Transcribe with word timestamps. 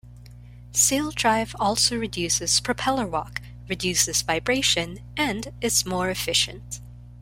Saildrive 0.73 1.53
also 1.59 1.95
reduces 1.95 2.59
propeller 2.59 3.05
walk, 3.05 3.39
reduces 3.69 4.23
vibration, 4.23 4.97
and 5.15 5.53
is 5.61 5.85
more 5.85 6.09
efficient. 6.09 6.81